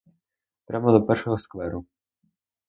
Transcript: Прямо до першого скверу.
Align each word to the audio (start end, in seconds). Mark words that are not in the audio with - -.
Прямо 0.65 0.91
до 0.99 1.05
першого 1.05 1.37
скверу. 1.37 1.85